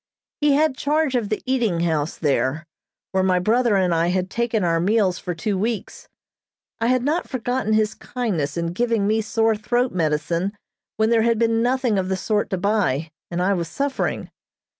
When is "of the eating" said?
1.13-1.81